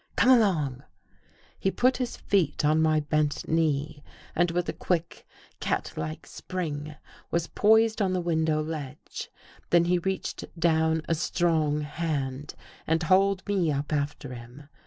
[0.15, 0.81] "Come along."
[1.59, 4.01] He put his feet on my bent knee,
[4.35, 5.27] and with a quick,
[5.59, 6.95] catlike spring,
[7.29, 9.29] was poised on the window ledge.
[9.69, 12.55] Then he reached down a strong hand
[12.87, 14.69] and hauled me up after him.